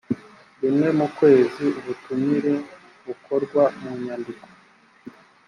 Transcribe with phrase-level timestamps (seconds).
[0.61, 2.53] rimwe mu kwezi ubutumire
[3.05, 4.47] bukorwa mu nyandiko